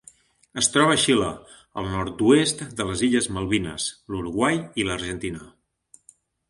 [0.61, 1.27] Es troba a Xile,
[1.81, 5.49] el nord-oest de les Illes Malvines, l'Uruguai i l'Argentina.